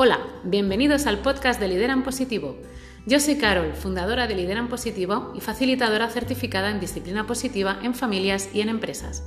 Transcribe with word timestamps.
Hola, 0.00 0.20
bienvenidos 0.44 1.08
al 1.08 1.18
podcast 1.18 1.58
de 1.58 1.66
Lideran 1.66 2.04
Positivo. 2.04 2.56
Yo 3.04 3.18
soy 3.18 3.34
Carol, 3.36 3.72
fundadora 3.74 4.28
de 4.28 4.36
Lideran 4.36 4.68
Positivo 4.68 5.32
y 5.34 5.40
facilitadora 5.40 6.08
certificada 6.08 6.70
en 6.70 6.78
disciplina 6.78 7.26
positiva 7.26 7.80
en 7.82 7.96
familias 7.96 8.48
y 8.54 8.60
en 8.60 8.68
empresas. 8.68 9.26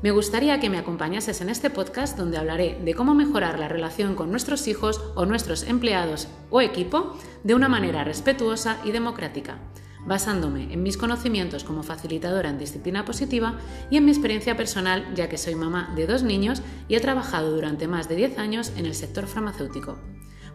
Me 0.00 0.12
gustaría 0.12 0.60
que 0.60 0.70
me 0.70 0.78
acompañases 0.78 1.40
en 1.40 1.48
este 1.48 1.70
podcast 1.70 2.16
donde 2.16 2.38
hablaré 2.38 2.78
de 2.84 2.94
cómo 2.94 3.16
mejorar 3.16 3.58
la 3.58 3.66
relación 3.66 4.14
con 4.14 4.30
nuestros 4.30 4.68
hijos 4.68 5.02
o 5.16 5.26
nuestros 5.26 5.64
empleados 5.64 6.28
o 6.50 6.60
equipo 6.60 7.18
de 7.42 7.56
una 7.56 7.68
manera 7.68 8.04
respetuosa 8.04 8.78
y 8.84 8.92
democrática 8.92 9.58
basándome 10.06 10.72
en 10.72 10.82
mis 10.82 10.96
conocimientos 10.96 11.64
como 11.64 11.82
facilitadora 11.82 12.50
en 12.50 12.58
disciplina 12.58 13.04
positiva 13.04 13.58
y 13.90 13.96
en 13.96 14.04
mi 14.04 14.10
experiencia 14.10 14.56
personal, 14.56 15.14
ya 15.14 15.28
que 15.28 15.38
soy 15.38 15.54
mamá 15.54 15.92
de 15.94 16.06
dos 16.06 16.22
niños 16.22 16.62
y 16.88 16.94
he 16.94 17.00
trabajado 17.00 17.52
durante 17.52 17.88
más 17.88 18.08
de 18.08 18.16
10 18.16 18.38
años 18.38 18.72
en 18.76 18.86
el 18.86 18.94
sector 18.94 19.26
farmacéutico. 19.26 19.98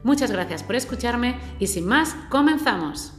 Muchas 0.04 0.32
gracias 0.32 0.64
por 0.64 0.76
escucharme 0.76 1.40
y 1.60 1.68
sin 1.68 1.86
más, 1.86 2.16
comenzamos. 2.30 3.14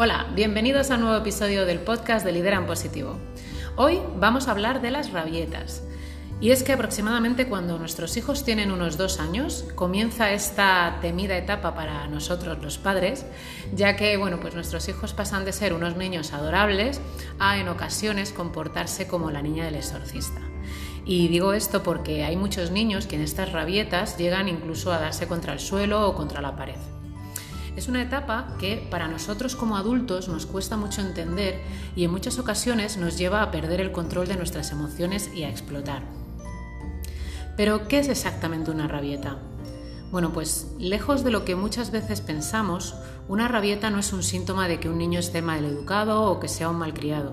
Hola, 0.00 0.28
bienvenidos 0.32 0.92
a 0.92 0.94
un 0.94 1.00
nuevo 1.00 1.16
episodio 1.16 1.66
del 1.66 1.80
podcast 1.80 2.24
de 2.24 2.30
Lideran 2.30 2.66
Positivo. 2.66 3.18
Hoy 3.74 3.98
vamos 4.20 4.46
a 4.46 4.52
hablar 4.52 4.80
de 4.80 4.92
las 4.92 5.10
rabietas. 5.10 5.82
Y 6.40 6.52
es 6.52 6.62
que 6.62 6.72
aproximadamente 6.72 7.48
cuando 7.48 7.80
nuestros 7.80 8.16
hijos 8.16 8.44
tienen 8.44 8.70
unos 8.70 8.96
dos 8.96 9.18
años 9.18 9.64
comienza 9.74 10.30
esta 10.30 10.98
temida 11.00 11.36
etapa 11.36 11.74
para 11.74 12.06
nosotros 12.06 12.62
los 12.62 12.78
padres, 12.78 13.26
ya 13.74 13.96
que 13.96 14.16
bueno, 14.16 14.38
pues 14.38 14.54
nuestros 14.54 14.88
hijos 14.88 15.14
pasan 15.14 15.44
de 15.44 15.52
ser 15.52 15.72
unos 15.72 15.96
niños 15.96 16.32
adorables 16.32 17.00
a 17.40 17.58
en 17.58 17.66
ocasiones 17.66 18.30
comportarse 18.30 19.08
como 19.08 19.32
la 19.32 19.42
niña 19.42 19.64
del 19.64 19.74
exorcista. 19.74 20.40
Y 21.06 21.26
digo 21.26 21.54
esto 21.54 21.82
porque 21.82 22.22
hay 22.22 22.36
muchos 22.36 22.70
niños 22.70 23.08
que 23.08 23.16
en 23.16 23.22
estas 23.22 23.50
rabietas 23.50 24.16
llegan 24.16 24.48
incluso 24.48 24.92
a 24.92 25.00
darse 25.00 25.26
contra 25.26 25.54
el 25.54 25.58
suelo 25.58 26.06
o 26.06 26.14
contra 26.14 26.40
la 26.40 26.54
pared. 26.54 26.78
Es 27.78 27.86
una 27.86 28.02
etapa 28.02 28.56
que 28.58 28.88
para 28.90 29.06
nosotros 29.06 29.54
como 29.54 29.76
adultos 29.76 30.26
nos 30.26 30.46
cuesta 30.46 30.76
mucho 30.76 31.00
entender 31.00 31.60
y 31.94 32.02
en 32.02 32.10
muchas 32.10 32.40
ocasiones 32.40 32.96
nos 32.96 33.16
lleva 33.16 33.40
a 33.40 33.52
perder 33.52 33.80
el 33.80 33.92
control 33.92 34.26
de 34.26 34.34
nuestras 34.34 34.72
emociones 34.72 35.30
y 35.32 35.44
a 35.44 35.48
explotar. 35.48 36.02
Pero, 37.56 37.86
¿qué 37.86 38.00
es 38.00 38.08
exactamente 38.08 38.72
una 38.72 38.88
rabieta? 38.88 39.38
Bueno, 40.10 40.32
pues 40.32 40.72
lejos 40.80 41.22
de 41.22 41.30
lo 41.30 41.44
que 41.44 41.54
muchas 41.54 41.92
veces 41.92 42.20
pensamos, 42.20 42.96
una 43.28 43.46
rabieta 43.46 43.90
no 43.90 44.00
es 44.00 44.12
un 44.12 44.24
síntoma 44.24 44.66
de 44.66 44.80
que 44.80 44.88
un 44.88 44.98
niño 44.98 45.20
esté 45.20 45.40
mal 45.40 45.64
educado 45.64 46.24
o 46.24 46.40
que 46.40 46.48
sea 46.48 46.70
un 46.70 46.78
malcriado 46.78 47.32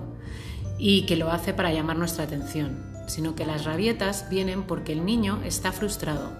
y 0.78 1.06
que 1.06 1.16
lo 1.16 1.32
hace 1.32 1.54
para 1.54 1.72
llamar 1.72 1.96
nuestra 1.96 2.22
atención, 2.22 2.84
sino 3.08 3.34
que 3.34 3.46
las 3.46 3.64
rabietas 3.64 4.30
vienen 4.30 4.62
porque 4.62 4.92
el 4.92 5.04
niño 5.04 5.40
está 5.44 5.72
frustrado 5.72 6.30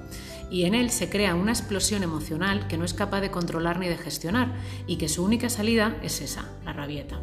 y 0.50 0.64
en 0.64 0.75
él 0.75 0.91
se 0.91 1.11
crea 1.11 1.34
una 1.34 1.52
explosión 1.52 2.02
emocional 2.02 2.69
que 2.69 2.78
no 2.78 2.84
es 2.84 2.94
capaz 2.94 3.20
de 3.20 3.30
controlar 3.30 3.78
ni 3.78 3.89
de 3.89 3.97
gestionar 3.97 4.55
y 4.86 4.97
que 4.97 5.08
su 5.08 5.25
única 5.25 5.48
salida 5.48 5.97
es 6.02 6.20
esa, 6.20 6.44
la 6.64 6.72
rabieta. 6.72 7.20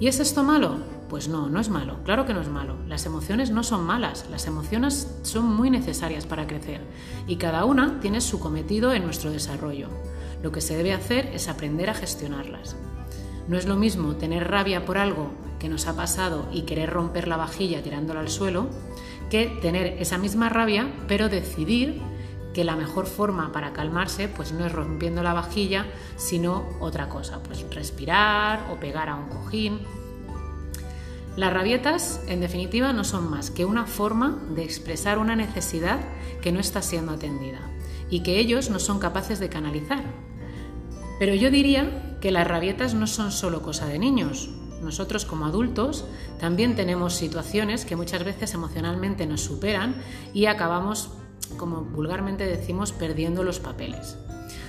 ¿Y 0.00 0.08
es 0.08 0.20
esto 0.20 0.42
malo? 0.42 0.78
Pues 1.08 1.28
no, 1.28 1.48
no 1.48 1.60
es 1.60 1.68
malo, 1.68 2.02
claro 2.04 2.26
que 2.26 2.34
no 2.34 2.40
es 2.40 2.48
malo. 2.48 2.76
Las 2.86 3.06
emociones 3.06 3.50
no 3.50 3.62
son 3.62 3.84
malas, 3.84 4.26
las 4.30 4.46
emociones 4.46 5.16
son 5.22 5.46
muy 5.46 5.70
necesarias 5.70 6.26
para 6.26 6.46
crecer 6.46 6.80
y 7.26 7.36
cada 7.36 7.64
una 7.64 8.00
tiene 8.00 8.20
su 8.20 8.40
cometido 8.40 8.92
en 8.92 9.04
nuestro 9.04 9.30
desarrollo. 9.30 9.88
Lo 10.42 10.52
que 10.52 10.60
se 10.60 10.76
debe 10.76 10.92
hacer 10.92 11.30
es 11.32 11.48
aprender 11.48 11.90
a 11.90 11.94
gestionarlas. 11.94 12.76
No 13.48 13.56
es 13.56 13.66
lo 13.66 13.76
mismo 13.76 14.16
tener 14.16 14.50
rabia 14.50 14.84
por 14.84 14.98
algo 14.98 15.30
que 15.58 15.68
nos 15.68 15.86
ha 15.86 15.96
pasado 15.96 16.48
y 16.52 16.62
querer 16.62 16.90
romper 16.90 17.28
la 17.28 17.36
vajilla 17.36 17.82
tirándola 17.82 18.20
al 18.20 18.28
suelo, 18.28 18.68
que 19.30 19.46
tener 19.60 19.96
esa 20.00 20.18
misma 20.18 20.48
rabia, 20.48 20.88
pero 21.08 21.28
decidir 21.28 22.00
que 22.54 22.64
la 22.64 22.76
mejor 22.76 23.06
forma 23.06 23.52
para 23.52 23.72
calmarse 23.72 24.28
pues 24.28 24.52
no 24.52 24.64
es 24.64 24.72
rompiendo 24.72 25.22
la 25.22 25.34
vajilla, 25.34 25.86
sino 26.16 26.66
otra 26.80 27.08
cosa, 27.08 27.42
pues 27.42 27.64
respirar 27.70 28.68
o 28.72 28.80
pegar 28.80 29.08
a 29.10 29.16
un 29.16 29.28
cojín. 29.28 29.80
Las 31.36 31.52
rabietas, 31.52 32.22
en 32.28 32.40
definitiva, 32.40 32.94
no 32.94 33.04
son 33.04 33.28
más 33.30 33.50
que 33.50 33.66
una 33.66 33.84
forma 33.84 34.38
de 34.54 34.64
expresar 34.64 35.18
una 35.18 35.36
necesidad 35.36 36.00
que 36.40 36.50
no 36.50 36.60
está 36.60 36.80
siendo 36.80 37.12
atendida 37.12 37.60
y 38.08 38.22
que 38.22 38.38
ellos 38.38 38.70
no 38.70 38.78
son 38.78 39.00
capaces 39.00 39.38
de 39.38 39.50
canalizar. 39.50 40.02
Pero 41.18 41.34
yo 41.34 41.50
diría 41.50 42.16
que 42.22 42.30
las 42.30 42.46
rabietas 42.46 42.94
no 42.94 43.06
son 43.06 43.32
solo 43.32 43.60
cosa 43.60 43.86
de 43.86 43.98
niños, 43.98 44.48
nosotros 44.82 45.24
como 45.24 45.46
adultos 45.46 46.04
también 46.38 46.76
tenemos 46.76 47.14
situaciones 47.14 47.84
que 47.84 47.96
muchas 47.96 48.24
veces 48.24 48.54
emocionalmente 48.54 49.26
nos 49.26 49.42
superan 49.42 49.96
y 50.34 50.46
acabamos, 50.46 51.10
como 51.56 51.82
vulgarmente 51.82 52.46
decimos, 52.46 52.92
perdiendo 52.92 53.42
los 53.42 53.60
papeles. 53.60 54.16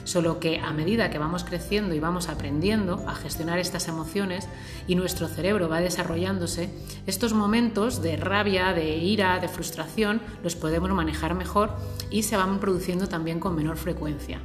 Solo 0.03 0.39
que 0.39 0.59
a 0.59 0.71
medida 0.71 1.09
que 1.09 1.19
vamos 1.19 1.43
creciendo 1.43 1.93
y 1.93 1.99
vamos 1.99 2.29
aprendiendo 2.29 3.03
a 3.07 3.13
gestionar 3.13 3.59
estas 3.59 3.89
emociones 3.89 4.47
y 4.87 4.95
nuestro 4.95 5.27
cerebro 5.27 5.67
va 5.67 5.81
desarrollándose, 5.81 6.69
estos 7.05 7.33
momentos 7.33 8.01
de 8.01 8.15
rabia, 8.15 8.71
de 8.71 8.95
ira, 8.95 9.39
de 9.39 9.49
frustración 9.49 10.21
los 10.43 10.55
podemos 10.55 10.89
manejar 10.91 11.33
mejor 11.33 11.71
y 12.09 12.23
se 12.23 12.37
van 12.37 12.61
produciendo 12.61 13.07
también 13.07 13.41
con 13.41 13.53
menor 13.53 13.75
frecuencia 13.75 14.39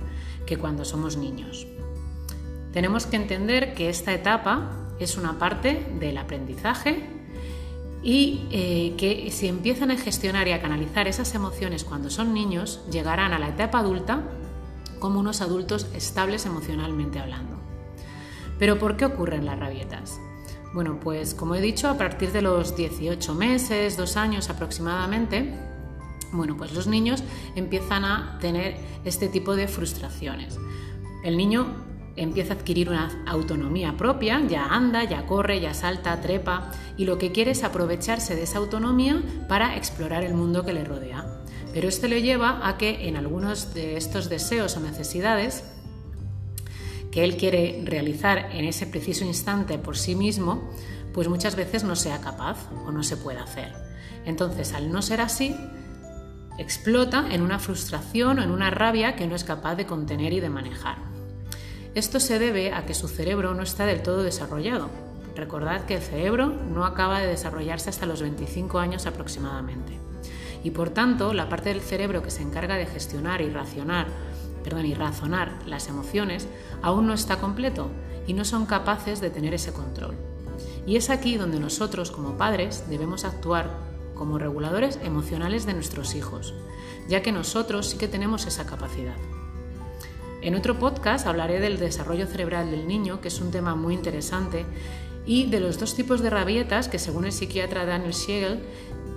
que 0.46 0.58
cuando 0.58 0.84
somos 0.84 1.16
niños. 1.16 1.68
Tenemos 2.72 3.06
que 3.06 3.16
entender 3.16 3.74
que 3.74 3.88
esta 3.88 4.12
etapa 4.12 4.81
es 5.04 5.16
una 5.16 5.38
parte 5.38 5.86
del 5.98 6.18
aprendizaje 6.18 7.04
y 8.02 8.46
eh, 8.50 8.94
que 8.96 9.30
si 9.30 9.46
empiezan 9.46 9.90
a 9.90 9.96
gestionar 9.96 10.48
y 10.48 10.52
a 10.52 10.60
canalizar 10.60 11.06
esas 11.06 11.34
emociones 11.34 11.84
cuando 11.84 12.10
son 12.10 12.34
niños, 12.34 12.80
llegarán 12.90 13.32
a 13.32 13.38
la 13.38 13.48
etapa 13.48 13.78
adulta 13.78 14.22
como 14.98 15.20
unos 15.20 15.40
adultos 15.40 15.86
estables 15.94 16.46
emocionalmente 16.46 17.18
hablando. 17.18 17.56
Pero 18.58 18.78
¿por 18.78 18.96
qué 18.96 19.04
ocurren 19.04 19.46
las 19.46 19.58
rabietas? 19.58 20.20
Bueno, 20.72 20.98
pues 21.00 21.34
como 21.34 21.54
he 21.54 21.60
dicho, 21.60 21.88
a 21.88 21.98
partir 21.98 22.32
de 22.32 22.42
los 22.42 22.76
18 22.76 23.34
meses, 23.34 23.96
dos 23.96 24.16
años 24.16 24.48
aproximadamente, 24.48 25.52
bueno, 26.32 26.56
pues 26.56 26.72
los 26.72 26.86
niños 26.86 27.22
empiezan 27.54 28.04
a 28.04 28.38
tener 28.40 28.76
este 29.04 29.28
tipo 29.28 29.54
de 29.54 29.68
frustraciones. 29.68 30.58
El 31.24 31.36
niño 31.36 31.66
empieza 32.16 32.52
a 32.52 32.56
adquirir 32.56 32.88
una 32.88 33.22
autonomía 33.26 33.96
propia, 33.96 34.40
ya 34.46 34.66
anda, 34.66 35.04
ya 35.04 35.26
corre, 35.26 35.60
ya 35.60 35.74
salta, 35.74 36.20
trepa 36.20 36.70
y 36.96 37.04
lo 37.04 37.18
que 37.18 37.32
quiere 37.32 37.52
es 37.52 37.64
aprovecharse 37.64 38.36
de 38.36 38.42
esa 38.42 38.58
autonomía 38.58 39.22
para 39.48 39.76
explorar 39.76 40.22
el 40.24 40.34
mundo 40.34 40.64
que 40.64 40.72
le 40.72 40.84
rodea. 40.84 41.26
Pero 41.72 41.88
esto 41.88 42.06
le 42.06 42.22
lleva 42.22 42.66
a 42.68 42.76
que 42.76 43.08
en 43.08 43.16
algunos 43.16 43.72
de 43.72 43.96
estos 43.96 44.28
deseos 44.28 44.76
o 44.76 44.80
necesidades 44.80 45.64
que 47.10 47.24
él 47.24 47.36
quiere 47.36 47.82
realizar 47.84 48.50
en 48.52 48.64
ese 48.64 48.86
preciso 48.86 49.24
instante 49.24 49.78
por 49.78 49.96
sí 49.96 50.14
mismo, 50.14 50.70
pues 51.12 51.28
muchas 51.28 51.56
veces 51.56 51.84
no 51.84 51.96
sea 51.96 52.20
capaz 52.20 52.58
o 52.86 52.90
no 52.90 53.02
se 53.02 53.16
puede 53.16 53.38
hacer. 53.38 53.72
Entonces, 54.24 54.72
al 54.72 54.90
no 54.90 55.02
ser 55.02 55.20
así, 55.20 55.54
explota 56.58 57.26
en 57.30 57.42
una 57.42 57.58
frustración 57.58 58.38
o 58.38 58.42
en 58.42 58.50
una 58.50 58.70
rabia 58.70 59.16
que 59.16 59.26
no 59.26 59.34
es 59.34 59.44
capaz 59.44 59.74
de 59.76 59.86
contener 59.86 60.32
y 60.32 60.40
de 60.40 60.50
manejar. 60.50 61.11
Esto 61.94 62.20
se 62.20 62.38
debe 62.38 62.72
a 62.72 62.86
que 62.86 62.94
su 62.94 63.06
cerebro 63.06 63.52
no 63.52 63.62
está 63.62 63.84
del 63.84 64.02
todo 64.02 64.22
desarrollado. 64.22 64.88
Recordad 65.36 65.84
que 65.84 65.96
el 65.96 66.00
cerebro 66.00 66.46
no 66.46 66.86
acaba 66.86 67.20
de 67.20 67.26
desarrollarse 67.26 67.90
hasta 67.90 68.06
los 68.06 68.22
25 68.22 68.78
años 68.78 69.04
aproximadamente. 69.04 69.98
Y 70.64 70.70
por 70.70 70.88
tanto, 70.88 71.34
la 71.34 71.50
parte 71.50 71.68
del 71.68 71.82
cerebro 71.82 72.22
que 72.22 72.30
se 72.30 72.40
encarga 72.40 72.76
de 72.76 72.86
gestionar 72.86 73.42
y 73.42 73.50
racionar, 73.50 74.06
perdón, 74.64 74.86
y 74.86 74.94
razonar 74.94 75.58
las 75.66 75.88
emociones 75.88 76.48
aún 76.80 77.06
no 77.06 77.12
está 77.12 77.36
completo 77.36 77.90
y 78.26 78.32
no 78.32 78.46
son 78.46 78.64
capaces 78.64 79.20
de 79.20 79.28
tener 79.28 79.52
ese 79.52 79.74
control. 79.74 80.14
Y 80.86 80.96
es 80.96 81.10
aquí 81.10 81.36
donde 81.36 81.60
nosotros 81.60 82.10
como 82.10 82.38
padres 82.38 82.84
debemos 82.88 83.26
actuar 83.26 83.68
como 84.14 84.38
reguladores 84.38 84.98
emocionales 85.02 85.66
de 85.66 85.74
nuestros 85.74 86.14
hijos, 86.14 86.54
ya 87.06 87.20
que 87.20 87.32
nosotros 87.32 87.90
sí 87.90 87.98
que 87.98 88.08
tenemos 88.08 88.46
esa 88.46 88.64
capacidad. 88.64 89.16
En 90.42 90.56
otro 90.56 90.76
podcast 90.76 91.28
hablaré 91.28 91.60
del 91.60 91.78
desarrollo 91.78 92.26
cerebral 92.26 92.68
del 92.72 92.88
niño, 92.88 93.20
que 93.20 93.28
es 93.28 93.40
un 93.40 93.52
tema 93.52 93.76
muy 93.76 93.94
interesante, 93.94 94.66
y 95.24 95.46
de 95.46 95.60
los 95.60 95.78
dos 95.78 95.94
tipos 95.94 96.20
de 96.20 96.30
rabietas 96.30 96.88
que 96.88 96.98
según 96.98 97.26
el 97.26 97.32
psiquiatra 97.32 97.84
Daniel 97.84 98.12
Siegel 98.12 98.58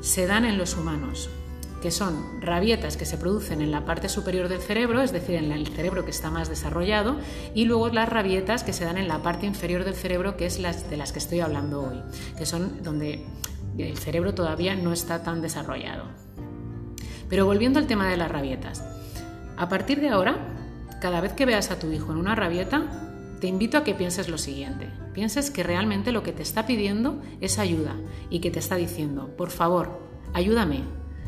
se 0.01 0.27
dan 0.27 0.45
en 0.45 0.59
los 0.59 0.77
humanos, 0.77 1.31
que 1.81 1.89
son 1.89 2.41
rabietas 2.41 2.95
que 2.95 3.07
se 3.07 3.17
producen 3.17 3.61
en 3.61 3.71
la 3.71 3.85
parte 3.85 4.07
superior 4.07 4.49
del 4.49 4.61
cerebro, 4.61 5.01
es 5.01 5.11
decir, 5.11 5.33
en 5.33 5.51
el 5.51 5.65
cerebro 5.65 6.05
que 6.05 6.11
está 6.11 6.29
más 6.29 6.47
desarrollado, 6.47 7.17
y 7.55 7.65
luego 7.65 7.89
las 7.89 8.07
rabietas 8.07 8.63
que 8.63 8.71
se 8.71 8.85
dan 8.85 8.99
en 8.99 9.07
la 9.07 9.23
parte 9.23 9.47
inferior 9.47 9.83
del 9.83 9.95
cerebro, 9.95 10.37
que 10.37 10.45
es 10.45 10.61
de 10.61 10.97
las 10.97 11.11
que 11.11 11.19
estoy 11.19 11.39
hablando 11.39 11.81
hoy, 11.81 12.03
que 12.37 12.45
son 12.45 12.83
donde 12.83 13.25
el 13.79 13.97
cerebro 13.97 14.35
todavía 14.35 14.75
no 14.75 14.93
está 14.93 15.23
tan 15.23 15.41
desarrollado. 15.41 16.03
Pero 17.29 17.47
volviendo 17.47 17.79
al 17.79 17.87
tema 17.87 18.07
de 18.07 18.17
las 18.17 18.29
rabietas, 18.29 18.83
a 19.57 19.69
partir 19.69 19.99
de 20.01 20.09
ahora 20.09 20.54
cada 21.05 21.21
vez 21.21 21.33
que 21.33 21.45
veas 21.45 21.69
a 21.69 21.77
tu 21.77 21.91
hijo 21.91 22.11
en 22.11 22.17
una 22.17 22.33
rabieta, 22.33 22.81
te 23.39 23.45
invito 23.45 23.77
a 23.77 23.83
que 23.83 23.93
pienses 23.93 24.27
lo 24.27 24.39
siguiente. 24.39 24.89
Pienses 25.13 25.51
que 25.51 25.61
realmente 25.61 26.11
lo 26.11 26.23
que 26.23 26.31
te 26.31 26.41
está 26.41 26.65
pidiendo 26.65 27.21
es 27.41 27.59
ayuda 27.59 27.95
y 28.31 28.39
que 28.39 28.49
te 28.49 28.57
está 28.57 28.75
diciendo, 28.75 29.29
por 29.37 29.51
favor, 29.51 29.99
ayúdame, 30.33 30.81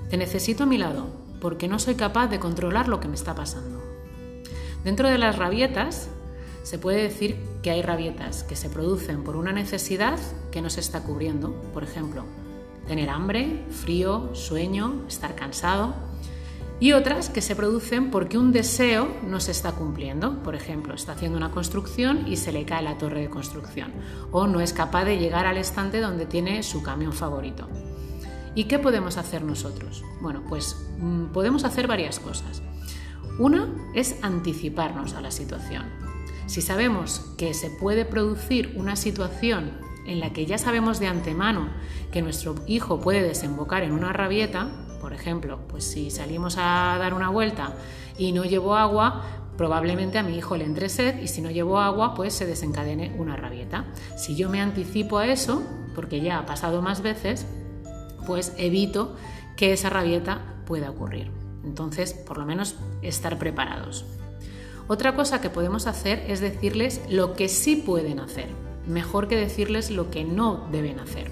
te 0.10 0.18
necesito 0.18 0.64
a 0.64 0.66
mi 0.66 0.80
lado, 0.80 1.06
porque 1.40 1.68
no 1.68 1.78
soy 1.78 1.94
capaz 1.94 2.26
de 2.26 2.40
controlar 2.40 2.88
lo 2.88 3.00
que 3.00 3.08
me 3.08 3.14
está 3.14 3.36
pasando. 3.36 3.84
Dentro 4.84 5.10
de 5.10 5.20
las 5.20 5.38
rabietas, 5.38 6.10
se 6.64 6.80
puede 6.80 7.04
decir 7.04 7.38
que 7.62 7.70
hay 7.70 7.84
rabietas 7.84 8.42
que 8.42 8.56
se 8.56 8.72
producen 8.72 9.24
por 9.24 9.36
una 9.36 9.54
necesidad 9.54 10.18
que 10.52 10.64
no 10.64 10.72
se 10.72 10.80
está 10.80 11.04
cubriendo, 11.04 11.54
por 11.72 11.84
ejemplo, 11.84 12.24
tener 12.88 13.12
hambre, 13.12 13.64
frío, 13.70 14.32
sueño, 14.34 15.04
estar 15.08 15.36
cansado, 15.36 15.94
y 16.80 16.92
otras 16.92 17.30
que 17.30 17.42
se 17.42 17.56
producen 17.56 18.12
porque 18.12 18.38
un 18.38 18.52
deseo 18.52 19.08
no 19.28 19.40
se 19.40 19.52
está 19.52 19.72
cumpliendo. 19.72 20.44
Por 20.44 20.56
ejemplo, 20.56 20.94
está 20.94 21.14
haciendo 21.14 21.38
una 21.38 21.52
construcción 21.52 22.28
y 22.28 22.36
se 22.36 22.52
le 22.52 22.66
cae 22.66 22.84
la 22.84 22.98
torre 22.98 23.22
de 23.22 23.30
construcción 23.30 23.94
o 24.32 24.46
no 24.46 24.62
es 24.62 24.74
capaz 24.74 25.06
de 25.06 25.18
llegar 25.18 25.48
al 25.48 25.58
estante 25.58 26.00
donde 26.00 26.26
tiene 26.26 26.62
su 26.62 26.84
camión 26.84 27.14
favorito. 27.14 27.68
¿Y 28.54 28.66
qué 28.66 28.80
podemos 28.80 29.18
hacer 29.18 29.44
nosotros? 29.44 30.04
Bueno, 30.22 30.44
pues 30.48 30.76
mm, 31.00 31.26
podemos 31.28 31.64
hacer 31.64 31.88
varias 31.88 32.20
cosas. 32.20 32.62
Una 33.40 33.70
es 33.94 34.18
anticiparnos 34.24 35.14
a 35.14 35.22
la 35.22 35.32
situación. 35.32 35.86
Si 36.48 36.62
sabemos 36.62 37.34
que 37.38 37.54
se 37.54 37.70
puede 37.70 38.06
producir 38.06 38.74
una 38.76 38.96
situación 38.96 39.74
en 40.08 40.20
la 40.20 40.32
que 40.32 40.46
ya 40.46 40.58
sabemos 40.58 41.00
de 41.00 41.08
antemano 41.08 41.70
que 42.12 42.22
nuestro 42.22 42.56
hijo 42.66 43.00
puede 43.00 43.22
desembocar 43.22 43.84
en 43.84 43.92
una 43.92 44.14
rabieta, 44.14 44.70
por 45.08 45.14
ejemplo, 45.14 45.60
pues 45.70 45.86
si 45.86 46.12
salimos 46.12 46.58
a 46.58 46.98
dar 47.00 47.14
una 47.14 47.30
vuelta 47.30 47.74
y 48.18 48.34
no 48.34 48.44
llevo 48.44 48.76
agua, 48.76 49.24
probablemente 49.56 50.18
a 50.18 50.24
mi 50.24 50.38
hijo 50.38 50.58
le 50.58 50.66
entre 50.66 50.90
sed 50.90 51.22
y 51.22 51.30
si 51.30 51.40
no 51.40 51.50
llevo 51.50 51.80
agua, 51.80 52.14
pues 52.14 52.34
se 52.34 52.46
desencadene 52.46 53.16
una 53.18 53.38
rabieta. 53.38 53.86
Si 54.18 54.36
yo 54.36 54.50
me 54.50 54.60
anticipo 54.60 55.18
a 55.18 55.28
eso, 55.28 55.64
porque 55.96 56.20
ya 56.20 56.40
ha 56.40 56.46
pasado 56.46 56.82
más 56.82 57.02
veces, 57.02 57.46
pues 58.26 58.54
evito 58.58 59.16
que 59.56 59.72
esa 59.72 59.90
rabieta 59.90 60.42
pueda 60.66 60.90
ocurrir. 60.90 61.32
Entonces, 61.64 62.12
por 62.12 62.38
lo 62.38 62.46
menos 62.46 62.76
estar 63.02 63.40
preparados. 63.40 64.04
Otra 64.90 65.16
cosa 65.16 65.40
que 65.40 65.50
podemos 65.50 65.88
hacer 65.88 66.26
es 66.28 66.42
decirles 66.42 67.00
lo 67.10 67.34
que 67.34 67.48
sí 67.48 67.78
pueden 67.78 68.20
hacer, 68.20 68.50
mejor 68.86 69.30
que 69.30 69.38
decirles 69.38 69.90
lo 69.90 70.12
que 70.12 70.26
no 70.26 70.68
deben 70.70 71.00
hacer. 71.00 71.32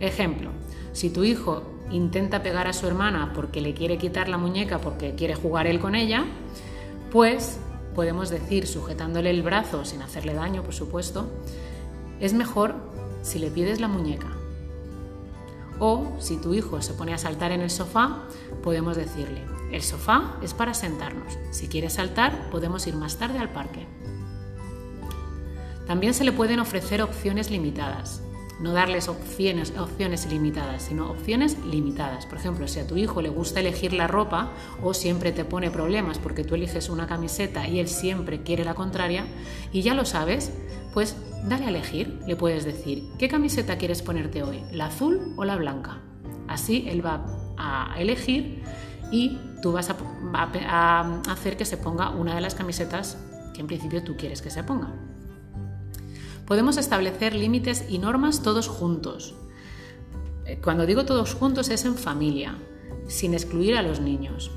Ejemplo, 0.00 0.52
si 0.94 1.10
tu 1.10 1.22
hijo 1.24 1.73
intenta 1.90 2.42
pegar 2.42 2.66
a 2.66 2.72
su 2.72 2.86
hermana 2.86 3.32
porque 3.34 3.60
le 3.60 3.74
quiere 3.74 3.98
quitar 3.98 4.28
la 4.28 4.38
muñeca 4.38 4.78
porque 4.78 5.14
quiere 5.14 5.34
jugar 5.34 5.66
él 5.66 5.80
con 5.80 5.94
ella, 5.94 6.24
pues 7.10 7.58
podemos 7.94 8.30
decir, 8.30 8.66
sujetándole 8.66 9.30
el 9.30 9.42
brazo 9.42 9.84
sin 9.84 10.02
hacerle 10.02 10.34
daño, 10.34 10.62
por 10.62 10.74
supuesto, 10.74 11.30
es 12.20 12.34
mejor 12.34 12.74
si 13.22 13.38
le 13.38 13.50
pides 13.50 13.80
la 13.80 13.88
muñeca. 13.88 14.28
O 15.78 16.16
si 16.18 16.36
tu 16.36 16.54
hijo 16.54 16.82
se 16.82 16.94
pone 16.94 17.14
a 17.14 17.18
saltar 17.18 17.52
en 17.52 17.60
el 17.60 17.70
sofá, 17.70 18.22
podemos 18.62 18.96
decirle, 18.96 19.42
el 19.72 19.82
sofá 19.82 20.36
es 20.42 20.54
para 20.54 20.74
sentarnos. 20.74 21.38
Si 21.50 21.68
quieres 21.68 21.94
saltar, 21.94 22.50
podemos 22.50 22.86
ir 22.86 22.94
más 22.94 23.16
tarde 23.16 23.38
al 23.38 23.50
parque. 23.50 23.86
También 25.86 26.14
se 26.14 26.24
le 26.24 26.32
pueden 26.32 26.60
ofrecer 26.60 27.02
opciones 27.02 27.50
limitadas. 27.50 28.23
No 28.60 28.72
darles 28.72 29.08
opciones, 29.08 29.72
opciones 29.78 30.26
ilimitadas, 30.26 30.84
sino 30.84 31.10
opciones 31.10 31.58
limitadas. 31.64 32.26
Por 32.26 32.38
ejemplo, 32.38 32.68
si 32.68 32.80
a 32.80 32.86
tu 32.86 32.96
hijo 32.96 33.20
le 33.20 33.28
gusta 33.28 33.60
elegir 33.60 33.92
la 33.92 34.06
ropa 34.06 34.52
o 34.82 34.94
siempre 34.94 35.32
te 35.32 35.44
pone 35.44 35.70
problemas 35.70 36.18
porque 36.18 36.44
tú 36.44 36.54
eliges 36.54 36.88
una 36.88 37.06
camiseta 37.06 37.66
y 37.68 37.80
él 37.80 37.88
siempre 37.88 38.42
quiere 38.42 38.64
la 38.64 38.74
contraria, 38.74 39.26
y 39.72 39.82
ya 39.82 39.94
lo 39.94 40.04
sabes, 40.04 40.52
pues 40.92 41.16
dale 41.48 41.66
a 41.66 41.68
elegir. 41.68 42.20
Le 42.26 42.36
puedes 42.36 42.64
decir, 42.64 43.04
¿qué 43.18 43.28
camiseta 43.28 43.76
quieres 43.76 44.02
ponerte 44.02 44.42
hoy? 44.42 44.62
¿La 44.72 44.86
azul 44.86 45.34
o 45.36 45.44
la 45.44 45.56
blanca? 45.56 46.00
Así 46.46 46.86
él 46.88 47.04
va 47.04 47.26
a 47.56 47.94
elegir 47.98 48.62
y 49.10 49.38
tú 49.62 49.72
vas 49.72 49.90
a, 49.90 51.20
hacer 51.30 51.56
que 51.56 51.64
se 51.64 51.76
ponga 51.76 52.10
una 52.10 52.34
de 52.34 52.40
las 52.40 52.54
camisetas 52.54 53.18
que 53.54 53.60
en 53.60 53.66
principio 53.66 54.02
tú 54.02 54.16
quieres 54.16 54.42
que 54.42 54.50
se 54.50 54.62
ponga. 54.62 54.92
Podemos 56.46 56.76
establecer 56.76 57.34
límites 57.34 57.86
y 57.88 57.98
normas 57.98 58.42
todos 58.42 58.68
juntos. 58.68 59.34
Eh, 60.44 60.60
cuando 60.62 60.84
digo 60.84 61.06
todos 61.06 61.34
juntos 61.34 61.70
es 61.70 61.84
en 61.86 61.94
familia, 61.94 62.58
sin 63.08 63.32
excluir 63.32 63.76
a 63.76 63.82
los 63.82 64.00
niños. 64.00 64.50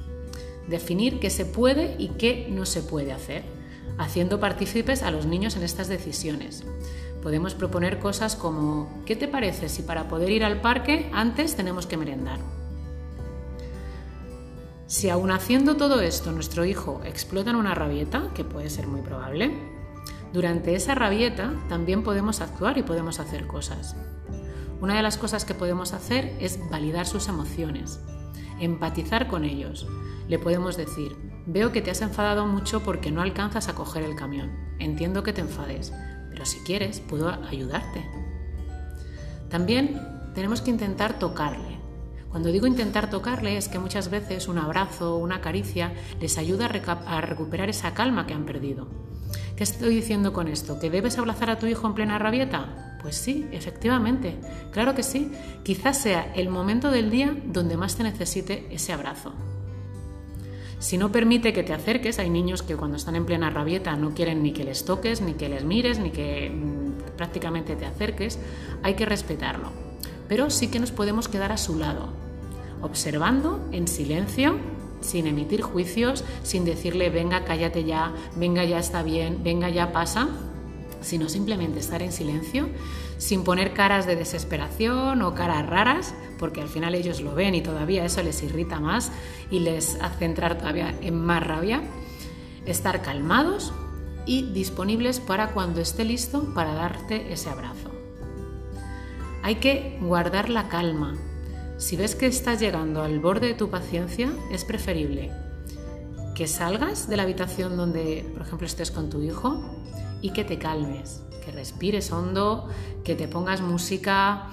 Definir 0.67 1.19
qué 1.19 1.29
se 1.29 1.45
puede 1.45 1.95
y 1.97 2.09
qué 2.09 2.47
no 2.51 2.65
se 2.65 2.81
puede 2.81 3.13
hacer, 3.13 3.43
haciendo 3.97 4.39
partícipes 4.39 5.01
a 5.01 5.11
los 5.11 5.25
niños 5.25 5.55
en 5.55 5.63
estas 5.63 5.87
decisiones. 5.87 6.65
Podemos 7.23 7.55
proponer 7.55 7.99
cosas 7.99 8.35
como, 8.35 9.03
¿qué 9.05 9.15
te 9.15 9.27
parece 9.29 9.69
si 9.69 9.81
para 9.81 10.09
poder 10.09 10.29
ir 10.29 10.43
al 10.43 10.59
parque 10.59 11.09
antes 11.13 11.55
tenemos 11.55 11.87
que 11.87 11.97
merendar? 11.97 12.39
Si 14.87 15.09
aún 15.09 15.31
haciendo 15.31 15.77
todo 15.77 16.01
esto 16.01 16.31
nuestro 16.31 16.63
hijo 16.65 17.01
explota 17.05 17.49
en 17.49 17.55
una 17.55 17.75
rabieta, 17.75 18.29
que 18.33 18.43
puede 18.43 18.69
ser 18.69 18.87
muy 18.87 19.01
probable, 19.01 19.76
durante 20.37 20.75
esa 20.75 20.93
rabieta 20.93 21.51
también 21.67 22.03
podemos 22.03 22.41
actuar 22.41 22.77
y 22.77 22.83
podemos 22.83 23.19
hacer 23.19 23.47
cosas. 23.47 23.95
Una 24.79 24.95
de 24.95 25.01
las 25.01 25.17
cosas 25.17 25.45
que 25.45 25.55
podemos 25.55 25.93
hacer 25.93 26.37
es 26.39 26.59
validar 26.69 27.07
sus 27.07 27.27
emociones, 27.27 27.99
empatizar 28.59 29.29
con 29.29 29.45
ellos. 29.45 29.87
Le 30.27 30.37
podemos 30.37 30.77
decir, 30.77 31.17
veo 31.47 31.71
que 31.71 31.81
te 31.81 31.89
has 31.89 32.03
enfadado 32.03 32.45
mucho 32.45 32.83
porque 32.83 33.09
no 33.09 33.23
alcanzas 33.23 33.67
a 33.67 33.73
coger 33.73 34.03
el 34.03 34.15
camión. 34.15 34.51
Entiendo 34.77 35.23
que 35.23 35.33
te 35.33 35.41
enfades, 35.41 35.91
pero 36.29 36.45
si 36.45 36.59
quieres 36.59 36.99
puedo 36.99 37.29
ayudarte. 37.29 38.07
También 39.49 39.99
tenemos 40.35 40.61
que 40.61 40.69
intentar 40.69 41.17
tocarle, 41.17 41.76
cuando 42.29 42.51
digo 42.51 42.67
intentar 42.67 43.09
tocarle 43.09 43.57
es 43.57 43.67
que 43.67 43.79
muchas 43.79 44.09
veces 44.09 44.47
un 44.47 44.57
abrazo 44.57 45.15
o 45.15 45.17
una 45.17 45.41
caricia 45.41 45.93
les 46.19 46.37
ayuda 46.37 46.69
a, 47.05 47.21
recuperar 47.21 47.69
esa 47.69 47.93
calma 47.93 48.27
que 48.27 48.33
han 48.33 48.45
perdido. 48.45 48.87
¿Qué 49.55 49.63
estoy 49.63 49.95
diciendo 49.95 50.33
con 50.33 50.47
esto? 50.47 50.79
¿Que 50.79 50.89
debes 50.89 51.17
abrazar 51.17 51.49
a 51.49 51.57
tu 51.57 51.65
hijo 51.65 51.87
en 51.87 51.95
plena 51.95 52.19
rabieta? 52.19 52.97
Pues 53.01 53.15
sí, 53.15 53.47
efectivamente, 53.51 54.35
claro 54.71 54.93
que 54.93 55.03
sí. 55.03 55.31
Quizás 55.63 55.97
sea 55.97 56.31
el 56.35 56.49
momento 56.49 56.91
del 56.91 57.09
día 57.09 57.35
donde 57.45 57.77
más 57.77 57.95
te 57.95 58.03
necesite 58.03 58.67
ese 58.71 58.93
abrazo. 58.93 59.33
Si 60.79 60.97
no 60.97 61.11
permite 61.11 61.53
que 61.53 61.63
te 61.63 61.73
acerques, 61.73 62.19
hay 62.19 62.29
niños 62.29 62.61
que 62.61 62.75
cuando 62.75 62.97
están 62.97 63.15
en 63.15 63.25
plena 63.25 63.49
rabieta 63.49 63.95
no 63.95 64.13
quieren 64.13 64.43
ni 64.43 64.51
que 64.51 64.63
les 64.63 64.85
toques, 64.85 65.21
ni 65.21 65.33
que 65.33 65.49
les 65.49 65.63
mires, 65.63 65.97
ni 65.97 66.11
que 66.11 66.51
mm, 66.51 67.15
prácticamente 67.17 67.75
te 67.75 67.85
acerques, 67.85 68.37
hay 68.83 68.93
que 68.93 69.07
respetarlo 69.07 69.86
pero 70.27 70.49
sí 70.49 70.67
que 70.67 70.79
nos 70.79 70.91
podemos 70.91 71.27
quedar 71.27 71.51
a 71.51 71.57
su 71.57 71.77
lado, 71.77 72.09
observando 72.81 73.67
en 73.71 73.87
silencio, 73.87 74.57
sin 75.01 75.27
emitir 75.27 75.61
juicios, 75.61 76.23
sin 76.43 76.65
decirle 76.65 77.09
venga, 77.09 77.45
cállate 77.45 77.83
ya, 77.83 78.13
venga, 78.35 78.63
ya 78.65 78.79
está 78.79 79.03
bien, 79.03 79.43
venga, 79.43 79.69
ya 79.69 79.91
pasa, 79.91 80.29
sino 81.01 81.29
simplemente 81.29 81.79
estar 81.79 82.01
en 82.01 82.11
silencio, 82.11 82.69
sin 83.17 83.43
poner 83.43 83.73
caras 83.73 84.05
de 84.05 84.15
desesperación 84.15 85.21
o 85.21 85.33
caras 85.33 85.65
raras, 85.65 86.13
porque 86.39 86.61
al 86.61 86.67
final 86.67 86.95
ellos 86.95 87.21
lo 87.21 87.33
ven 87.33 87.55
y 87.55 87.61
todavía 87.61 88.05
eso 88.05 88.21
les 88.23 88.43
irrita 88.43 88.79
más 88.79 89.11
y 89.49 89.59
les 89.59 89.95
hace 90.01 90.25
entrar 90.25 90.57
todavía 90.57 90.95
en 91.01 91.19
más 91.19 91.45
rabia. 91.45 91.81
Estar 92.65 93.01
calmados 93.01 93.73
y 94.25 94.51
disponibles 94.51 95.19
para 95.19 95.49
cuando 95.51 95.79
esté 95.79 96.03
listo 96.03 96.53
para 96.53 96.73
darte 96.73 97.31
ese 97.31 97.49
abrazo. 97.49 97.86
Hay 99.47 99.55
que 99.61 99.97
guardar 100.01 100.49
la 100.49 100.67
calma. 100.67 101.15
Si 101.77 101.95
ves 101.95 102.15
que 102.15 102.27
estás 102.27 102.59
llegando 102.59 103.01
al 103.01 103.21
borde 103.21 103.47
de 103.47 103.53
tu 103.53 103.69
paciencia, 103.69 104.29
es 104.51 104.65
preferible 104.65 105.31
que 106.35 106.47
salgas 106.47 107.07
de 107.07 107.15
la 107.15 107.23
habitación 107.23 107.77
donde, 107.77 108.29
por 108.33 108.41
ejemplo, 108.41 108.67
estés 108.67 108.91
con 108.91 109.09
tu 109.09 109.21
hijo 109.21 109.63
y 110.21 110.31
que 110.31 110.43
te 110.43 110.59
calmes, 110.59 111.23
que 111.45 111.53
respires 111.53 112.11
hondo, 112.11 112.67
que 113.05 113.15
te 113.15 113.29
pongas 113.29 113.61
música, 113.61 114.49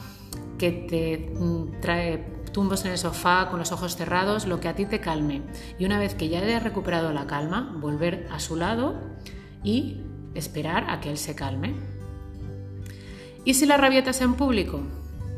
que 0.59 0.71
te 0.71 1.35
mm, 1.41 1.81
trae 1.81 2.45
tumbos 2.53 2.85
en 2.85 2.93
el 2.93 2.99
sofá 2.99 3.49
con 3.51 3.59
los 3.59 3.73
ojos 3.73 3.97
cerrados, 3.97 4.47
lo 4.47 4.61
que 4.61 4.69
a 4.69 4.77
ti 4.77 4.87
te 4.87 5.01
calme. 5.01 5.43
Y 5.77 5.87
una 5.87 5.99
vez 5.99 6.15
que 6.15 6.29
ya 6.29 6.39
hayas 6.39 6.63
recuperado 6.63 7.13
la 7.13 7.27
calma, 7.27 7.77
volver 7.81 8.29
a 8.31 8.39
su 8.39 8.55
lado 8.55 8.95
y 9.65 10.03
esperar 10.37 10.89
a 10.89 11.01
que 11.01 11.11
él 11.11 11.19
se 11.19 11.35
calme. 11.35 11.94
¿Y 13.45 13.55
si 13.55 13.67
la 13.67 13.77
rabietas 13.77 14.23
en 14.23 14.35
público? 14.35 14.81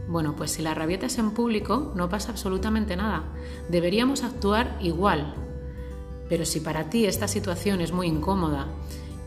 Bueno, 0.09 0.37
pues 0.37 0.53
si 0.53 0.63
la 0.63 0.75
rabietas 0.75 1.19
en 1.19 1.33
público 1.33 1.93
no 1.97 2.09
pasa 2.09 2.31
absolutamente 2.31 2.97
nada. 2.97 3.25
Deberíamos 3.69 4.23
actuar 4.23 4.79
igual. 4.81 5.35
Pero 6.29 6.45
si 6.45 6.61
para 6.61 6.89
ti 6.89 7.07
esta 7.07 7.27
situación 7.27 7.81
es 7.81 7.93
muy 7.93 8.07
incómoda 8.07 8.69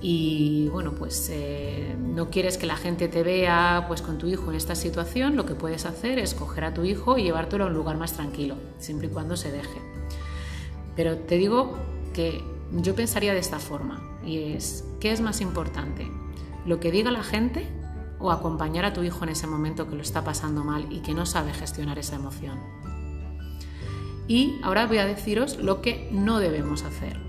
y 0.01 0.69
bueno, 0.69 0.93
pues 0.93 1.29
eh, 1.29 1.93
no 2.00 2.29
quieres 2.29 2.57
que 2.57 2.65
la 2.65 2.77
gente 2.77 3.09
te 3.09 3.21
vea 3.21 3.83
pues 3.88 4.01
con 4.01 4.17
tu 4.17 4.27
hijo 4.27 4.50
en 4.50 4.55
esta 4.55 4.75
situación, 4.75 5.36
lo 5.36 5.45
que 5.45 5.55
puedes 5.55 5.86
hacer 5.86 6.19
es 6.19 6.33
coger 6.33 6.63
a 6.63 6.74
tu 6.74 6.86
hijo 6.86 7.17
y 7.17 7.24
llevártelo 7.24 7.65
a 7.65 7.67
un 7.67 7.74
lugar 7.74 7.98
más 7.98 8.13
tranquilo, 8.13 8.55
siempre 8.77 9.07
y 9.07 9.09
cuando 9.12 9.36
se 9.36 9.51
deje. 9.51 9.81
Pero 10.95 11.17
te 11.17 11.36
digo 11.36 11.77
que 12.13 12.41
yo 12.71 12.95
pensaría 12.95 13.33
de 13.33 13.39
esta 13.39 13.59
forma, 13.59 14.01
y 14.25 14.53
es, 14.53 14.86
¿qué 15.01 15.12
es 15.12 15.19
más 15.19 15.41
importante? 15.41 16.09
¿Lo 16.65 16.79
que 16.79 16.91
diga 16.91 17.12
la 17.12 17.24
gente 17.24 17.67
o 18.19 18.31
acompañar 18.31 18.85
a 18.85 18.93
tu 18.93 19.01
hijo 19.03 19.23
en 19.23 19.29
ese 19.29 19.47
momento 19.47 19.89
que 19.89 19.95
lo 19.95 20.01
está 20.01 20.23
pasando 20.23 20.63
mal 20.63 20.91
y 20.91 20.99
que 20.99 21.13
no 21.13 21.25
sabe 21.25 21.53
gestionar 21.53 21.97
esa 21.97 22.15
emoción? 22.15 22.59
Y 24.27 24.59
ahora 24.61 24.85
voy 24.85 24.99
a 24.99 25.05
deciros 25.05 25.57
lo 25.57 25.81
que 25.81 26.07
no 26.11 26.39
debemos 26.39 26.83
hacer. 26.83 27.19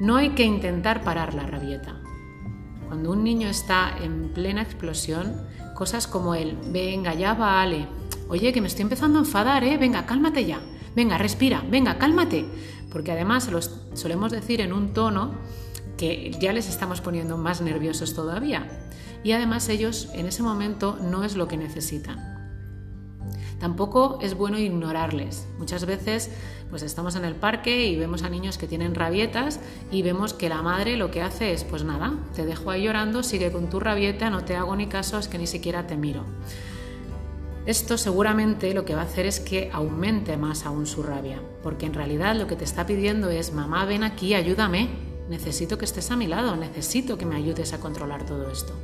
No 0.00 0.16
hay 0.16 0.30
que 0.30 0.42
intentar 0.42 1.04
parar 1.04 1.34
la 1.34 1.46
rabieta. 1.46 2.00
Cuando 2.88 3.12
un 3.12 3.22
niño 3.22 3.48
está 3.48 3.96
en 4.02 4.30
plena 4.30 4.62
explosión, 4.62 5.46
cosas 5.74 6.06
como 6.06 6.34
el, 6.34 6.56
venga, 6.72 7.14
ya 7.14 7.34
vale, 7.34 7.86
oye, 8.28 8.52
que 8.52 8.60
me 8.60 8.66
estoy 8.66 8.82
empezando 8.82 9.18
a 9.18 9.22
enfadar, 9.22 9.64
¿eh? 9.64 9.78
Venga, 9.78 10.04
cálmate 10.04 10.44
ya, 10.44 10.60
venga, 10.96 11.16
respira, 11.16 11.62
venga, 11.70 11.96
cálmate. 11.96 12.44
Porque 12.90 13.12
además 13.12 13.48
lo 13.50 13.60
solemos 13.96 14.32
decir 14.32 14.60
en 14.60 14.72
un 14.72 14.92
tono 14.92 15.34
que 15.96 16.36
ya 16.40 16.52
les 16.52 16.68
estamos 16.68 17.00
poniendo 17.00 17.36
más 17.36 17.60
nerviosos 17.60 18.14
todavía. 18.14 18.90
Y 19.24 19.32
además 19.32 19.68
ellos 19.68 20.08
en 20.12 20.26
ese 20.26 20.42
momento 20.42 20.98
no 21.02 21.24
es 21.24 21.34
lo 21.34 21.48
que 21.48 21.56
necesitan. 21.56 22.34
Tampoco 23.58 24.18
es 24.20 24.34
bueno 24.34 24.58
ignorarles. 24.58 25.46
Muchas 25.58 25.86
veces 25.86 26.30
pues 26.70 26.82
estamos 26.82 27.16
en 27.16 27.24
el 27.24 27.34
parque 27.34 27.86
y 27.86 27.96
vemos 27.96 28.22
a 28.22 28.28
niños 28.28 28.58
que 28.58 28.66
tienen 28.66 28.94
rabietas 28.94 29.60
y 29.90 30.02
vemos 30.02 30.34
que 30.34 30.48
la 30.48 30.60
madre 30.60 30.96
lo 30.96 31.10
que 31.10 31.22
hace 31.22 31.52
es 31.52 31.64
pues 31.64 31.84
nada, 31.84 32.14
te 32.34 32.44
dejo 32.44 32.70
ahí 32.70 32.84
llorando, 32.84 33.22
sigue 33.22 33.52
con 33.52 33.70
tu 33.70 33.80
rabieta, 33.80 34.28
no 34.28 34.44
te 34.44 34.56
hago 34.56 34.76
ni 34.76 34.86
caso, 34.86 35.18
es 35.18 35.28
que 35.28 35.38
ni 35.38 35.46
siquiera 35.46 35.86
te 35.86 35.96
miro. 35.96 36.24
Esto 37.64 37.96
seguramente 37.96 38.74
lo 38.74 38.84
que 38.84 38.94
va 38.94 39.02
a 39.02 39.04
hacer 39.04 39.24
es 39.24 39.40
que 39.40 39.70
aumente 39.72 40.36
más 40.36 40.66
aún 40.66 40.86
su 40.86 41.02
rabia, 41.02 41.40
porque 41.62 41.86
en 41.86 41.94
realidad 41.94 42.36
lo 42.36 42.46
que 42.46 42.56
te 42.56 42.64
está 42.64 42.84
pidiendo 42.84 43.30
es, 43.30 43.54
mamá, 43.54 43.86
ven 43.86 44.02
aquí, 44.02 44.34
ayúdame, 44.34 44.90
necesito 45.30 45.78
que 45.78 45.86
estés 45.86 46.10
a 46.10 46.16
mi 46.16 46.26
lado, 46.26 46.56
necesito 46.56 47.16
que 47.16 47.24
me 47.24 47.36
ayudes 47.36 47.72
a 47.72 47.80
controlar 47.80 48.26
todo 48.26 48.50
esto. 48.50 48.74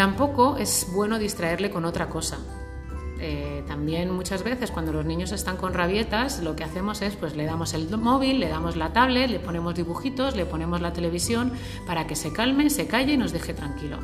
Tampoco 0.00 0.56
es 0.56 0.86
bueno 0.94 1.18
distraerle 1.18 1.68
con 1.68 1.84
otra 1.84 2.08
cosa. 2.08 2.38
Eh, 3.18 3.62
también 3.68 4.10
muchas 4.10 4.42
veces 4.42 4.70
cuando 4.70 4.94
los 4.94 5.04
niños 5.04 5.30
están 5.30 5.58
con 5.58 5.74
rabietas 5.74 6.42
lo 6.42 6.56
que 6.56 6.64
hacemos 6.64 7.02
es 7.02 7.16
pues 7.16 7.36
le 7.36 7.44
damos 7.44 7.74
el 7.74 7.94
móvil, 7.98 8.40
le 8.40 8.48
damos 8.48 8.76
la 8.76 8.94
tablet, 8.94 9.28
le 9.28 9.40
ponemos 9.40 9.74
dibujitos, 9.74 10.36
le 10.36 10.46
ponemos 10.46 10.80
la 10.80 10.94
televisión 10.94 11.52
para 11.86 12.06
que 12.06 12.16
se 12.16 12.32
calme, 12.32 12.70
se 12.70 12.86
calle 12.86 13.12
y 13.12 13.16
nos 13.18 13.32
deje 13.32 13.52
tranquilo. 13.52 13.98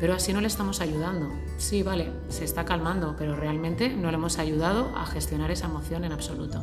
Pero 0.00 0.14
así 0.14 0.32
no 0.32 0.40
le 0.40 0.46
estamos 0.46 0.80
ayudando. 0.80 1.30
Sí, 1.58 1.82
vale, 1.82 2.10
se 2.30 2.44
está 2.44 2.64
calmando, 2.64 3.14
pero 3.18 3.36
realmente 3.36 3.90
no 3.90 4.10
le 4.10 4.16
hemos 4.16 4.38
ayudado 4.38 4.96
a 4.96 5.04
gestionar 5.04 5.50
esa 5.50 5.66
emoción 5.66 6.06
en 6.06 6.12
absoluto. 6.12 6.62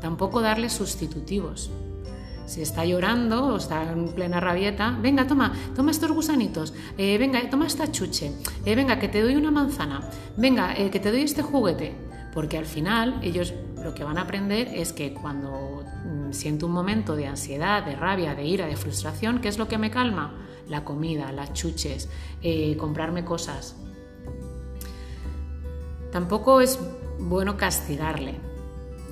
Tampoco 0.00 0.40
darle 0.40 0.68
sustitutivos. 0.68 1.70
Si 2.46 2.60
está 2.60 2.84
llorando 2.84 3.46
o 3.46 3.56
está 3.56 3.90
en 3.90 4.08
plena 4.08 4.38
rabieta, 4.38 4.96
venga, 5.00 5.26
toma, 5.26 5.52
toma 5.74 5.90
estos 5.90 6.12
gusanitos, 6.12 6.74
eh, 6.98 7.16
venga, 7.18 7.40
toma 7.48 7.66
esta 7.66 7.90
chuche, 7.90 8.32
eh, 8.64 8.74
venga, 8.74 8.98
que 8.98 9.08
te 9.08 9.22
doy 9.22 9.36
una 9.36 9.50
manzana, 9.50 10.10
venga, 10.36 10.76
eh, 10.76 10.90
que 10.90 11.00
te 11.00 11.10
doy 11.10 11.22
este 11.22 11.42
juguete. 11.42 11.94
Porque 12.34 12.58
al 12.58 12.66
final 12.66 13.20
ellos 13.22 13.54
lo 13.82 13.94
que 13.94 14.02
van 14.02 14.18
a 14.18 14.22
aprender 14.22 14.68
es 14.74 14.92
que 14.92 15.14
cuando 15.14 15.84
mm, 16.04 16.32
siento 16.32 16.66
un 16.66 16.72
momento 16.72 17.14
de 17.14 17.28
ansiedad, 17.28 17.84
de 17.84 17.94
rabia, 17.94 18.34
de 18.34 18.44
ira, 18.44 18.66
de 18.66 18.76
frustración, 18.76 19.40
¿qué 19.40 19.48
es 19.48 19.56
lo 19.56 19.68
que 19.68 19.78
me 19.78 19.90
calma? 19.90 20.34
La 20.68 20.84
comida, 20.84 21.30
las 21.30 21.52
chuches, 21.52 22.08
comprarme 22.78 23.24
cosas. 23.24 23.76
Tampoco 26.10 26.60
es 26.60 26.80
bueno 27.18 27.56
castigarle 27.56 28.53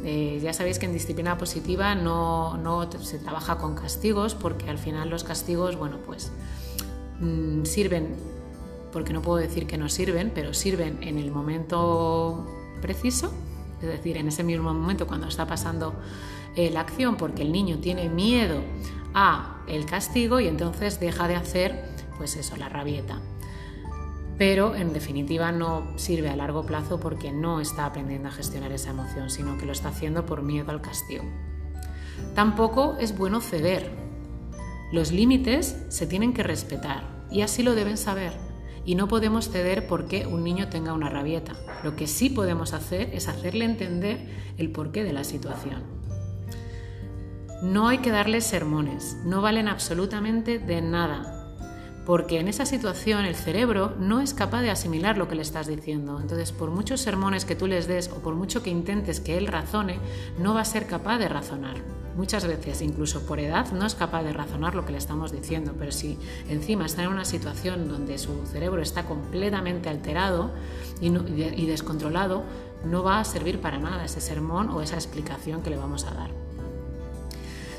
eh, 0.04 0.40
ya 0.42 0.52
sabéis 0.52 0.78
que 0.78 0.86
en 0.86 0.92
disciplina 0.92 1.38
positiva 1.38 1.94
no, 1.94 2.88
se 3.00 3.18
trabaja 3.18 3.58
con 3.58 3.74
castigos 3.74 4.34
porque 4.34 4.68
al 4.68 4.78
final 4.78 5.10
los 5.10 5.22
castigos, 5.22 5.76
bueno, 5.76 5.98
pues 6.04 6.32
mm, 7.20 7.64
sirven, 7.64 8.16
porque 8.92 9.12
no 9.12 9.22
puedo 9.22 9.38
decir 9.38 9.66
que 9.66 9.78
no 9.78 9.88
sirven, 9.88 10.32
pero 10.34 10.54
sirven 10.54 10.98
en 11.02 11.18
el 11.18 11.30
momento 11.30 12.46
preciso, 12.80 13.32
es 13.80 13.88
decir, 13.88 14.16
en 14.16 14.28
ese 14.28 14.42
mismo 14.42 14.74
momento 14.74 15.06
cuando 15.06 15.28
está 15.28 15.46
pasando 15.46 15.94
eh, 16.56 16.70
la 16.70 16.80
acción, 16.80 17.16
porque 17.16 17.42
el 17.42 17.52
niño 17.52 17.78
tiene 17.78 18.08
miedo 18.08 18.60
a 19.14 19.62
el 19.68 19.86
castigo 19.86 20.40
y 20.40 20.48
entonces 20.48 20.98
deja 20.98 21.28
de 21.28 21.36
hacer, 21.36 21.84
pues 22.18 22.36
eso, 22.36 22.56
la 22.56 22.68
rabieta 22.68 23.20
pero 24.42 24.74
en 24.74 24.92
definitiva 24.92 25.52
no 25.52 25.86
sirve 25.94 26.28
a 26.28 26.34
largo 26.34 26.66
plazo 26.66 26.98
porque 26.98 27.30
no 27.30 27.60
está 27.60 27.86
aprendiendo 27.86 28.28
a 28.28 28.32
gestionar 28.32 28.72
esa 28.72 28.90
emoción, 28.90 29.30
sino 29.30 29.56
que 29.56 29.66
lo 29.66 29.70
está 29.70 29.90
haciendo 29.90 30.26
por 30.26 30.42
miedo 30.42 30.72
al 30.72 30.80
castigo. 30.80 31.22
Tampoco 32.34 32.96
es 32.98 33.16
bueno 33.16 33.40
ceder. 33.40 33.88
Los 34.90 35.12
límites 35.12 35.84
se 35.90 36.08
tienen 36.08 36.32
que 36.32 36.42
respetar 36.42 37.04
y 37.30 37.42
así 37.42 37.62
lo 37.62 37.76
deben 37.76 37.96
saber. 37.96 38.32
Y 38.84 38.96
no 38.96 39.06
podemos 39.06 39.48
ceder 39.48 39.86
porque 39.86 40.26
un 40.26 40.42
niño 40.42 40.68
tenga 40.68 40.92
una 40.92 41.08
rabieta. 41.08 41.52
Lo 41.84 41.94
que 41.94 42.08
sí 42.08 42.28
podemos 42.28 42.72
hacer 42.72 43.10
es 43.14 43.28
hacerle 43.28 43.64
entender 43.64 44.26
el 44.58 44.72
porqué 44.72 45.04
de 45.04 45.12
la 45.12 45.22
situación. 45.22 45.84
No 47.62 47.86
hay 47.86 47.98
que 47.98 48.10
darle 48.10 48.40
sermones, 48.40 49.18
no 49.24 49.40
valen 49.40 49.68
absolutamente 49.68 50.58
de 50.58 50.82
nada 50.82 51.41
porque 52.04 52.40
en 52.40 52.48
esa 52.48 52.66
situación 52.66 53.24
el 53.24 53.36
cerebro 53.36 53.94
no 53.98 54.20
es 54.20 54.34
capaz 54.34 54.62
de 54.62 54.70
asimilar 54.70 55.16
lo 55.16 55.28
que 55.28 55.36
le 55.36 55.42
estás 55.42 55.68
diciendo. 55.68 56.18
Entonces, 56.20 56.50
por 56.50 56.70
muchos 56.70 57.00
sermones 57.00 57.44
que 57.44 57.54
tú 57.54 57.66
les 57.66 57.86
des 57.86 58.08
o 58.08 58.16
por 58.16 58.34
mucho 58.34 58.62
que 58.62 58.70
intentes 58.70 59.20
que 59.20 59.38
él 59.38 59.46
razone, 59.46 59.98
no 60.38 60.54
va 60.54 60.62
a 60.62 60.64
ser 60.64 60.86
capaz 60.86 61.18
de 61.18 61.28
razonar. 61.28 61.76
Muchas 62.16 62.46
veces, 62.46 62.82
incluso 62.82 63.24
por 63.24 63.40
edad, 63.40 63.72
no 63.72 63.86
es 63.86 63.94
capaz 63.94 64.22
de 64.24 64.32
razonar 64.32 64.74
lo 64.74 64.84
que 64.84 64.92
le 64.92 64.98
estamos 64.98 65.32
diciendo, 65.32 65.74
pero 65.78 65.92
si 65.92 66.18
encima 66.48 66.86
está 66.86 67.04
en 67.04 67.08
una 67.08 67.24
situación 67.24 67.88
donde 67.88 68.18
su 68.18 68.46
cerebro 68.46 68.82
está 68.82 69.04
completamente 69.04 69.88
alterado 69.88 70.50
y, 71.00 71.06
y 71.08 71.66
descontrolado, 71.66 72.42
no 72.84 73.02
va 73.02 73.20
a 73.20 73.24
servir 73.24 73.60
para 73.60 73.78
nada 73.78 74.04
ese 74.04 74.20
sermón 74.20 74.68
o 74.70 74.82
esa 74.82 74.96
explicación 74.96 75.62
que 75.62 75.70
le 75.70 75.76
vamos 75.76 76.04
a 76.04 76.10
dar. 76.10 76.30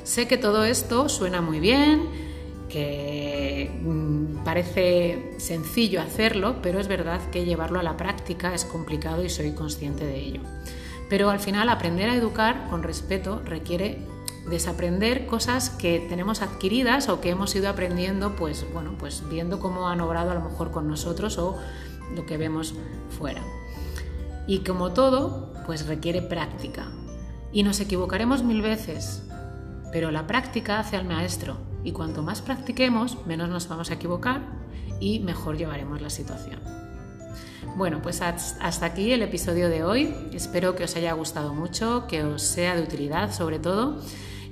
Sé 0.03 0.27
que 0.27 0.37
todo 0.37 0.63
esto 0.63 1.09
suena 1.09 1.41
muy 1.41 1.59
bien, 1.59 2.32
que 2.69 3.71
mm, 3.83 4.43
parece 4.43 5.35
sencillo 5.37 6.01
hacerlo, 6.01 6.57
pero 6.61 6.79
es 6.79 6.87
verdad 6.87 7.21
que 7.31 7.45
llevarlo 7.45 7.79
a 7.79 7.83
la 7.83 7.97
práctica 7.97 8.53
es 8.53 8.65
complicado 8.65 9.23
y 9.23 9.29
soy 9.29 9.51
consciente 9.51 10.05
de 10.05 10.19
ello. 10.19 10.41
Pero 11.09 11.29
al 11.29 11.39
final 11.39 11.69
aprender 11.69 12.09
a 12.09 12.15
educar 12.15 12.67
con 12.69 12.83
respeto 12.83 13.41
requiere 13.45 13.99
desaprender 14.49 15.25
cosas 15.25 15.69
que 15.69 15.99
tenemos 16.09 16.41
adquiridas 16.41 17.07
o 17.09 17.21
que 17.21 17.29
hemos 17.29 17.55
ido 17.55 17.69
aprendiendo, 17.69 18.35
pues 18.35 18.65
bueno, 18.73 18.95
pues 18.97 19.23
viendo 19.29 19.59
cómo 19.59 19.87
han 19.87 20.01
obrado 20.01 20.31
a 20.31 20.35
lo 20.35 20.41
mejor 20.41 20.71
con 20.71 20.87
nosotros 20.87 21.37
o 21.37 21.57
lo 22.15 22.25
que 22.25 22.37
vemos 22.37 22.73
fuera. 23.17 23.41
Y 24.47 24.59
como 24.59 24.91
todo, 24.91 25.53
pues 25.65 25.87
requiere 25.87 26.21
práctica. 26.21 26.87
Y 27.51 27.63
nos 27.63 27.79
equivocaremos 27.79 28.43
mil 28.43 28.61
veces, 28.61 29.23
pero 29.91 30.11
la 30.11 30.27
práctica 30.27 30.79
hace 30.79 30.97
al 30.97 31.05
maestro 31.05 31.72
y 31.83 31.91
cuanto 31.91 32.23
más 32.23 32.41
practiquemos, 32.41 33.25
menos 33.25 33.49
nos 33.49 33.67
vamos 33.67 33.91
a 33.91 33.95
equivocar 33.95 34.41
y 34.99 35.19
mejor 35.19 35.57
llevaremos 35.57 36.01
la 36.01 36.09
situación. 36.09 36.59
Bueno, 37.75 38.01
pues 38.01 38.21
hasta 38.21 38.85
aquí 38.85 39.11
el 39.11 39.23
episodio 39.23 39.69
de 39.69 39.83
hoy. 39.83 40.13
Espero 40.31 40.75
que 40.75 40.83
os 40.83 40.95
haya 40.95 41.13
gustado 41.13 41.53
mucho, 41.53 42.05
que 42.07 42.23
os 42.23 42.41
sea 42.41 42.75
de 42.75 42.83
utilidad 42.83 43.33
sobre 43.33 43.59
todo. 43.59 43.99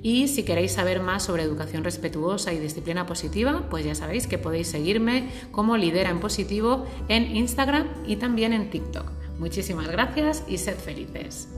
Y 0.04 0.28
si 0.28 0.44
queréis 0.44 0.72
saber 0.72 1.00
más 1.02 1.24
sobre 1.24 1.44
educación 1.44 1.84
respetuosa 1.84 2.52
y 2.54 2.60
disciplina 2.60 3.06
positiva, 3.06 3.68
pues 3.70 3.86
ya 3.86 3.94
sabéis 3.94 4.26
que 4.26 4.40
podéis 4.40 4.68
seguirme 4.68 5.30
como 5.52 5.78
Lidera 5.78 6.10
en 6.10 6.20
Positivo 6.20 6.88
en 7.08 7.36
Instagram 7.36 7.88
y 8.08 8.16
también 8.16 8.54
en 8.54 8.72
TikTok. 8.72 9.06
Muchísimas 9.38 9.88
gracias 9.88 10.44
y 10.48 10.58
sed 10.58 10.78
felices. 10.78 11.50